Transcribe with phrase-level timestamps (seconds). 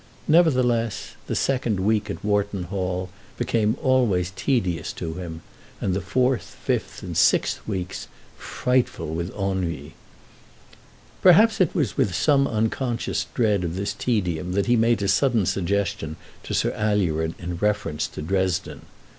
[0.27, 5.43] Nevertheless, the second week at Wharton Hall became always tedious to him,
[5.79, 9.93] and the fourth, fifth, and sixth weeks frightful with ennui.
[11.21, 15.45] Perhaps it was with some unconscious dread of this tedium that he made a sudden
[15.45, 18.87] suggestion to Sir Alured in reference to Dresden.